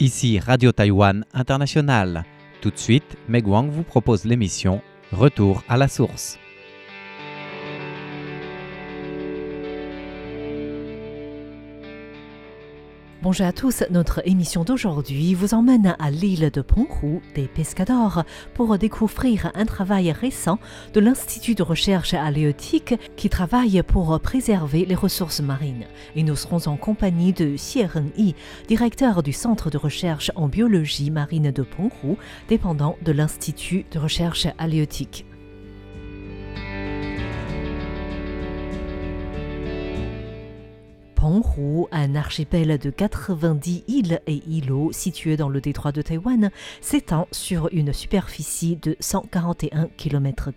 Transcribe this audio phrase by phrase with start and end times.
[0.00, 2.22] Ici Radio Taïwan International.
[2.60, 4.80] Tout de suite, Meg Wang vous propose l'émission
[5.10, 6.38] Retour à la source.
[13.20, 18.22] Bonjour à tous, notre émission d'aujourd'hui vous emmène à l'île de Penghu des Pescadors
[18.54, 20.60] pour découvrir un travail récent
[20.94, 25.86] de l'Institut de recherche halieutique qui travaille pour préserver les ressources marines.
[26.14, 27.82] Et nous serons en compagnie de Xie
[28.16, 28.36] Yi,
[28.68, 32.16] directeur du Centre de recherche en biologie marine de Penghu,
[32.48, 35.27] dépendant de l'Institut de recherche halieutique.
[41.18, 47.26] Penghu, un archipel de 90 îles et îlots situé dans le détroit de Taïwan, s'étend
[47.32, 50.50] sur une superficie de 141 km.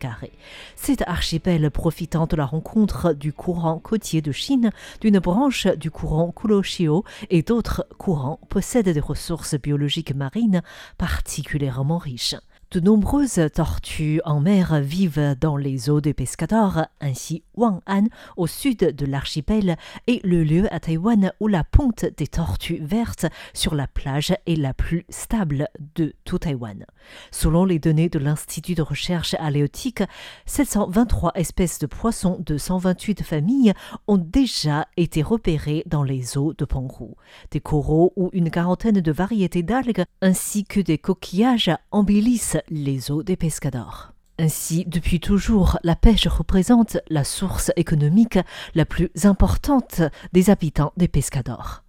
[0.76, 4.70] Cet archipel profitant de la rencontre du courant côtier de Chine,
[5.02, 10.62] d'une branche du courant Kuroshio et d'autres courants possède des ressources biologiques marines
[11.00, 12.36] particulièrement riches.
[12.72, 18.06] De nombreuses tortues en mer vivent dans les eaux des pescadors, ainsi Wang'an,
[18.38, 19.76] au sud de l'archipel,
[20.08, 24.56] est le lieu à Taïwan où la ponte des tortues vertes sur la plage est
[24.56, 26.86] la plus stable de tout Taïwan.
[27.30, 30.04] Selon les données de l'Institut de recherche aléotique,
[30.46, 33.74] 723 espèces de poissons de 128 familles
[34.08, 37.16] ont déjà été repérées dans les eaux de Penghu.
[37.52, 43.24] Des coraux ou une quarantaine de variétés d'algues ainsi que des coquillages embellissent les eaux
[43.24, 44.14] des pescadors.
[44.40, 48.40] Ainsi, depuis toujours, la pêche représente la source économique
[48.74, 50.02] la plus importante
[50.34, 51.84] des habitants des pescadors.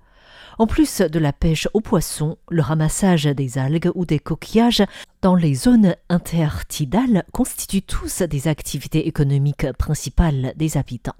[0.59, 4.83] En plus de la pêche aux poissons, le ramassage des algues ou des coquillages
[5.23, 11.17] dans les zones intertidales constituent tous des activités économiques principales des habitants.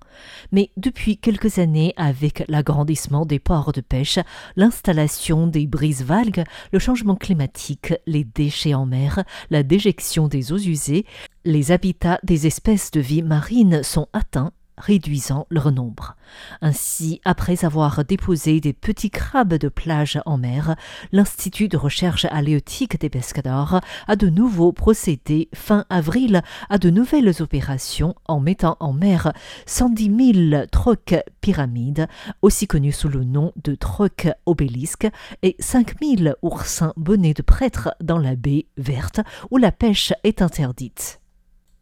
[0.51, 4.19] Mais depuis quelques années, avec l'agrandissement des ports de pêche,
[4.57, 11.07] l'installation des brises-valgues, le changement climatique, les déchets en mer, la déjection des eaux usées,
[11.45, 16.17] les habitats des espèces de vie marines sont atteints réduisant leur nombre.
[16.61, 20.77] Ainsi, après avoir déposé des petits crabes de plage en mer,
[21.13, 27.43] l'Institut de recherche halieutique des pescadors a de nouveau procédé fin avril à de nouvelles
[27.43, 29.33] opérations en mettant en mer
[29.67, 32.09] 110 000 trocs pyramides,
[32.41, 35.09] aussi connus sous le nom de trocs obélisques,
[35.43, 40.43] et 5 000 oursins bonnets de prêtre dans la baie verte où la pêche est
[40.43, 41.22] interdite.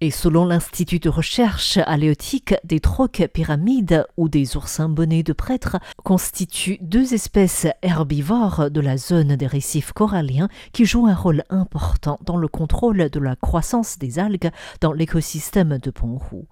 [0.02, 5.76] Et selon l'Institut de recherche aléotique, des troques pyramides ou des oursins bonnets de prêtre
[6.02, 12.18] constituent deux espèces herbivores de la zone des récifs coralliens qui jouent un rôle important
[12.24, 14.50] dans le contrôle de la croissance des algues
[14.80, 16.46] dans l'écosystème de Penghu.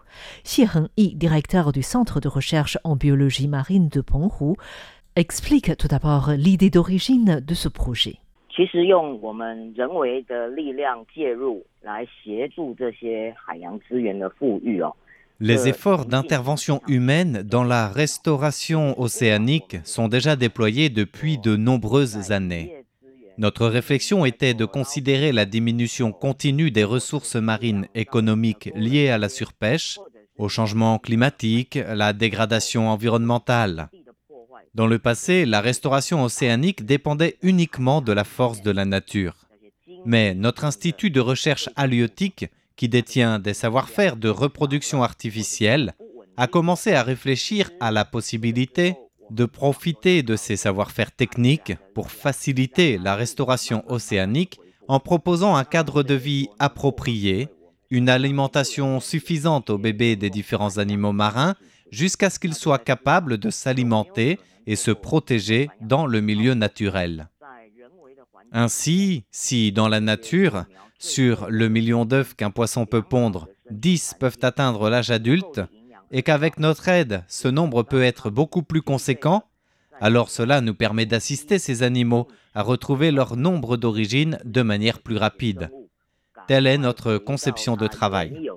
[0.44, 0.66] Xie
[0.98, 4.56] Yi, directeur du Centre de recherche en biologie marine de Penghu,
[5.16, 8.20] explique tout d'abord l'idée d'origine de ce projet.
[15.41, 22.74] Les efforts d'intervention humaine dans la restauration océanique sont déjà déployés depuis de nombreuses années.
[23.38, 29.28] Notre réflexion était de considérer la diminution continue des ressources marines économiques liées à la
[29.28, 30.00] surpêche,
[30.36, 33.88] au changement climatique, la dégradation environnementale.
[34.74, 39.48] Dans le passé, la restauration océanique dépendait uniquement de la force de la nature.
[40.04, 42.46] Mais notre institut de recherche halieutique,
[42.76, 45.94] qui détient des savoir-faire de reproduction artificielle,
[46.36, 48.94] a commencé à réfléchir à la possibilité
[49.30, 56.02] de profiter de ces savoir-faire techniques pour faciliter la restauration océanique en proposant un cadre
[56.02, 57.48] de vie approprié,
[57.90, 61.56] une alimentation suffisante aux bébés des différents animaux marins
[61.90, 67.28] jusqu'à ce qu'ils soient capables de s'alimenter et se protéger dans le milieu naturel.
[68.52, 70.64] Ainsi, si dans la nature,
[70.98, 75.62] sur le million d'œufs qu'un poisson peut pondre, 10 peuvent atteindre l'âge adulte,
[76.10, 79.42] et qu'avec notre aide, ce nombre peut être beaucoup plus conséquent,
[80.00, 85.16] alors cela nous permet d'assister ces animaux à retrouver leur nombre d'origine de manière plus
[85.16, 85.71] rapide.
[86.47, 88.50] Telle est notre conception de travail.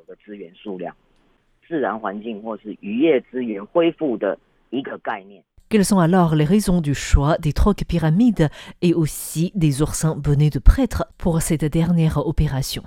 [5.71, 8.49] Quelles sont alors les raisons du choix des troques pyramides
[8.81, 12.83] et aussi des oursins bonnets de prêtre pour cette dernière opération?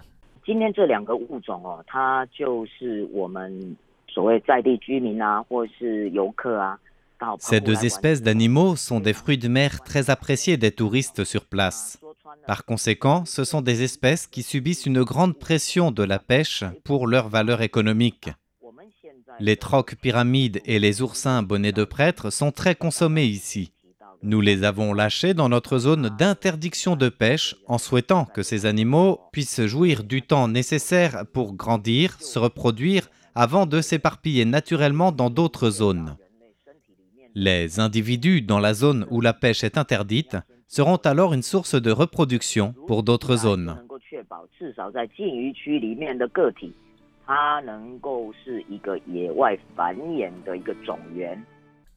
[7.38, 11.98] ces deux espèces d'animaux sont des fruits de mer très appréciés des touristes sur place.
[12.46, 17.06] Par conséquent, ce sont des espèces qui subissent une grande pression de la pêche pour
[17.06, 18.28] leur valeur économique.
[19.40, 23.72] Les trocs pyramides et les oursins bonnets de prêtre sont très consommés ici.
[24.22, 29.20] Nous les avons lâchés dans notre zone d'interdiction de pêche en souhaitant que ces animaux
[29.32, 35.70] puissent jouir du temps nécessaire pour grandir, se reproduire, avant de s'éparpiller naturellement dans d'autres
[35.70, 36.16] zones.
[37.34, 40.36] Les individus dans la zone où la pêche est interdite
[40.68, 43.78] seront alors une source de reproduction pour d'autres zones.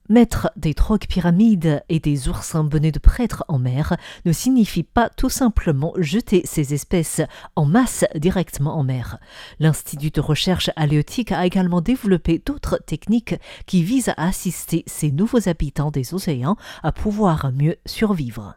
[0.10, 5.10] Mettre des trocs pyramides et des oursins bonnets de prêtres en mer ne signifie pas
[5.10, 7.22] tout simplement jeter ces espèces
[7.58, 9.18] en masse directement en mer.
[9.60, 13.36] L'Institut de recherche halieutique a également développé d'autres techniques
[13.66, 18.56] qui visent à assister ces nouveaux habitants des océans à pouvoir mieux survivre.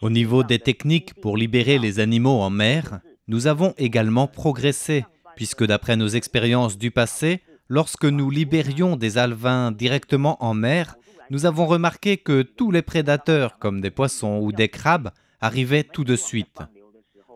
[0.00, 5.04] Au niveau des techniques pour libérer les animaux en mer, nous avons également progressé,
[5.36, 10.96] puisque d'après nos expériences du passé, lorsque nous libérions des alevins directement en mer,
[11.30, 15.10] nous avons remarqué que tous les prédateurs, comme des poissons ou des crabes,
[15.40, 16.58] arrivaient tout de suite.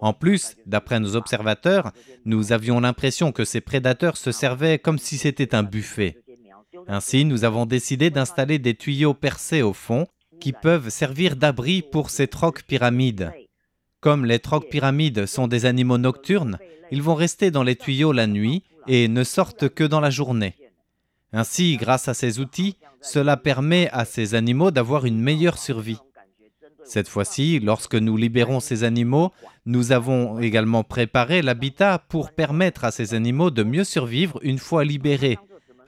[0.00, 1.93] En plus, d'après nos observateurs,
[2.25, 6.19] nous avions l'impression que ces prédateurs se servaient comme si c'était un buffet.
[6.88, 10.08] Ainsi, nous avons décidé d'installer des tuyaux percés au fond
[10.43, 13.33] qui peuvent servir d'abri pour ces trocs pyramides.
[14.00, 16.59] Comme les trocs pyramides sont des animaux nocturnes,
[16.91, 20.56] ils vont rester dans les tuyaux la nuit et ne sortent que dans la journée.
[21.33, 26.00] Ainsi, grâce à ces outils, cela permet à ces animaux d'avoir une meilleure survie.
[26.85, 29.31] Cette fois-ci, lorsque nous libérons ces animaux,
[29.65, 34.85] nous avons également préparé l'habitat pour permettre à ces animaux de mieux survivre une fois
[34.85, 35.39] libérés.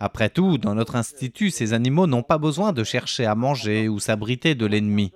[0.05, 3.99] Après tout, dans notre institut, ces animaux n'ont pas besoin de chercher à manger ou
[3.99, 5.15] s'abriter de l'ennemi.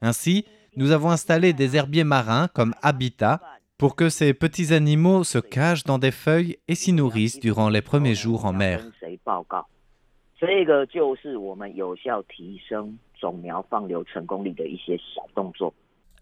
[0.00, 3.42] Ainsi, nous avons installé des herbiers marins comme habitat
[3.76, 7.82] pour que ces petits animaux se cachent dans des feuilles et s'y nourrissent durant les
[7.82, 8.80] premiers jours en mer.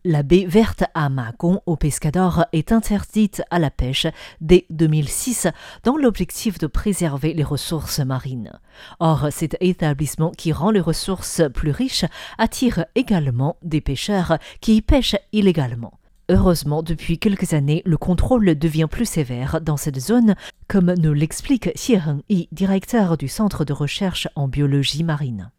[0.05, 4.09] La baie verte à Macon au Pescador est interdite à la pêche
[4.41, 5.47] dès 2006
[5.85, 8.51] dans l'objectif de préserver les ressources marines.
[8.99, 12.05] Or, cet établissement qui rend les ressources plus riches
[12.37, 16.01] attire également des pêcheurs qui y pêchent illégalement.
[16.29, 20.35] Heureusement, depuis quelques années, le contrôle devient plus sévère dans cette zone,
[20.67, 25.53] comme nous l'explique Xie Heng-yi, directeur du Centre de recherche en biologie marine.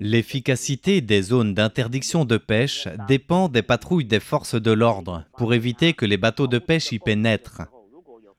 [0.00, 5.92] L'efficacité des zones d'interdiction de pêche dépend des patrouilles des forces de l'ordre pour éviter
[5.92, 7.62] que les bateaux de pêche y pénètrent.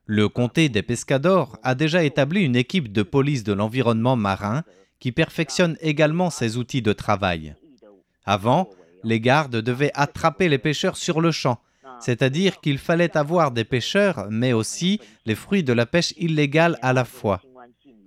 [0.06, 4.64] Le comté des Pescadors a déjà établi une équipe de police de l'environnement marin
[5.00, 7.56] qui perfectionne également ses outils de travail.
[8.26, 8.70] Avant,
[9.04, 11.60] les gardes devaient attraper les pêcheurs sur le champ
[12.00, 16.94] c'est-à-dire qu'il fallait avoir des pêcheurs, mais aussi les fruits de la pêche illégale à
[16.94, 17.42] la fois.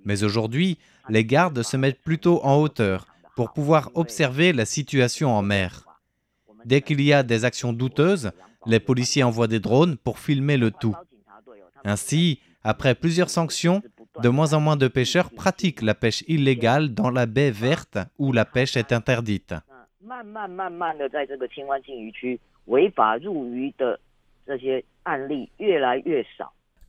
[0.05, 0.77] Mais aujourd'hui,
[1.09, 5.85] les gardes se mettent plutôt en hauteur pour pouvoir observer la situation en mer.
[6.65, 8.31] Dès qu'il y a des actions douteuses,
[8.65, 10.95] les policiers envoient des drones pour filmer le tout.
[11.83, 13.81] Ainsi, après plusieurs sanctions,
[14.21, 18.31] de moins en moins de pêcheurs pratiquent la pêche illégale dans la baie verte où
[18.31, 19.55] la pêche est interdite.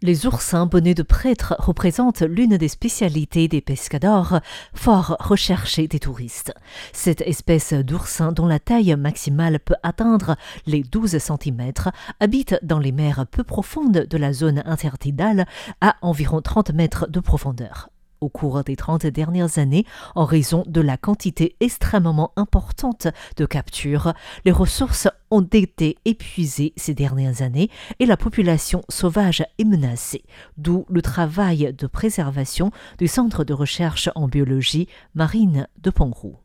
[0.05, 4.41] Les oursins bonnets de prêtres représentent l'une des spécialités des pescadors,
[4.75, 6.52] fort recherchés des touristes.
[6.93, 10.35] Cette espèce d'oursin, dont la taille maximale peut atteindre
[10.67, 11.73] les 12 cm,
[12.19, 15.47] habite dans les mers peu profondes de la zone intertidale
[15.81, 17.88] à environ 30 mètres de profondeur
[18.23, 24.12] au cours des 30 dernières années en raison de la quantité extrêmement importante de captures.
[24.45, 30.22] Les ressources ont été épuisées ces dernières années et la population sauvage est menacée,
[30.58, 36.36] d'où le travail de préservation du Centre de recherche en biologie marine de Pongrou.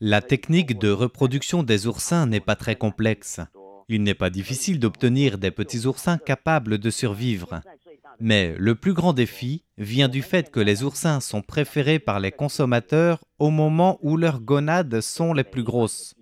[0.00, 3.40] La technique de reproduction des oursins n'est pas très complexe.
[3.88, 7.60] Il n'est pas difficile d'obtenir des petits oursins capables de survivre.
[8.24, 12.30] Mais le plus grand défi vient du fait que les oursins sont préférés par les
[12.30, 16.14] consommateurs au moment où leurs gonades sont les plus grosses.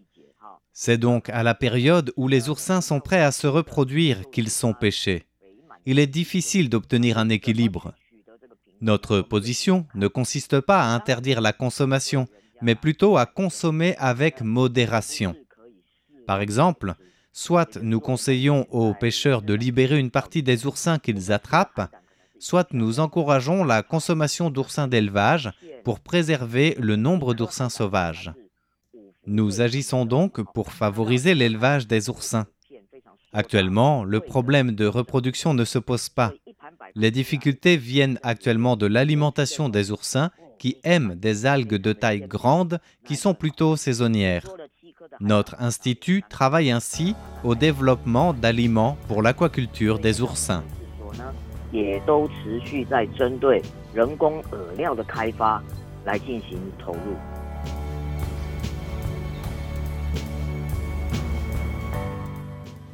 [0.72, 4.72] C'est donc à la période où les oursins sont prêts à se reproduire qu'ils sont
[4.72, 5.24] pêchés.
[5.84, 7.92] Il est difficile d'obtenir un équilibre.
[8.80, 12.28] Notre position ne consiste pas à interdire la consommation,
[12.62, 15.36] mais plutôt à consommer avec modération.
[16.26, 16.94] Par exemple,
[17.32, 21.90] Soit nous conseillons aux pêcheurs de libérer une partie des oursins qu'ils attrapent,
[22.38, 25.50] soit nous encourageons la consommation d'oursins d'élevage
[25.84, 28.32] pour préserver le nombre d'oursins sauvages.
[29.26, 32.46] Nous agissons donc pour favoriser l'élevage des oursins.
[33.32, 36.32] Actuellement, le problème de reproduction ne se pose pas.
[36.96, 42.80] Les difficultés viennent actuellement de l'alimentation des oursins qui aiment des algues de taille grande
[43.06, 44.46] qui sont plutôt saisonnières.
[45.20, 50.64] Notre institut travaille ainsi au développement d'aliments pour l'aquaculture des oursins.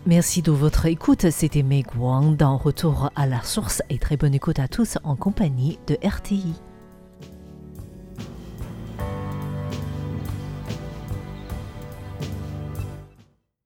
[0.05, 1.31] Merci de votre écoute.
[1.31, 5.17] C'était Meg Wang dans Retour à la source et très bonne écoute à tous en
[5.17, 6.55] compagnie de RTI.